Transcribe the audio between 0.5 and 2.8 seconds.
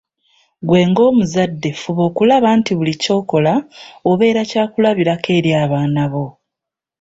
Ggwe ng’omuzadde fuba okulaba nti